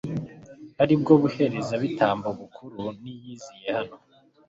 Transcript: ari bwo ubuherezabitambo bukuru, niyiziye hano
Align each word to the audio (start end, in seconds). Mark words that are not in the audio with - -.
ari 0.81 0.95
bwo 1.01 1.11
ubuherezabitambo 1.17 2.27
bukuru, 2.39 2.81
niyiziye 3.01 3.69
hano 3.77 3.95